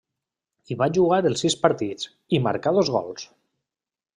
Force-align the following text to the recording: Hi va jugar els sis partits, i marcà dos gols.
Hi 0.69 0.77
va 0.79 0.87
jugar 0.97 1.19
els 1.31 1.43
sis 1.45 1.57
partits, 1.65 2.09
i 2.39 2.43
marcà 2.47 2.77
dos 2.79 2.91
gols. 2.99 3.29